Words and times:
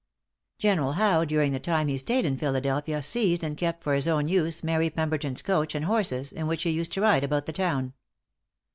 "General 0.57 0.93
Howe, 0.93 1.25
during 1.25 1.51
the 1.51 1.59
time 1.59 1.87
he 1.87 1.95
stayed 1.95 2.25
in 2.25 2.35
Philadelphia, 2.35 3.03
seized 3.03 3.43
and 3.43 3.55
kept 3.55 3.83
for 3.83 3.93
his 3.93 4.07
own 4.07 4.27
use 4.27 4.63
Mary 4.63 4.89
Pemberton's 4.89 5.43
coach 5.43 5.75
and 5.75 5.85
horses, 5.85 6.31
in 6.31 6.47
which 6.47 6.63
he 6.63 6.71
used 6.71 6.91
to 6.93 7.01
ride 7.01 7.23
about 7.23 7.45
the 7.45 7.53
town." 7.53 7.93